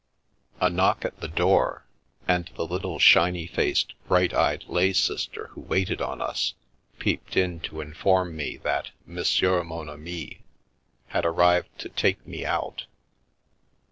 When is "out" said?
12.43-12.87